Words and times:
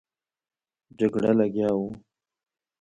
جګړه 0.99 1.31
لګیا 1.39 1.69
وو. 1.77 1.89